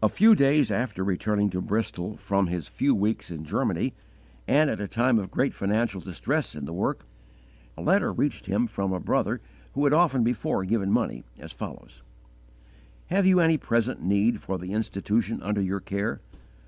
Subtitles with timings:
[0.00, 3.94] A few days after returning to Bristol from his few weeks in Germany,
[4.46, 7.04] and at a time of great financial distress in the work,
[7.76, 9.40] a letter reached him from a brother
[9.72, 12.00] who had often before given money, as follows:
[13.06, 16.20] "Have you any present need for the Institution under your care?